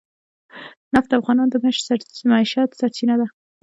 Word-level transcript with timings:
نفت 0.93 1.07
د 1.11 1.13
افغانانو 1.21 1.51
د 1.51 1.55
معیشت 2.31 2.71
سرچینه 2.79 3.15
ده. 3.21 3.27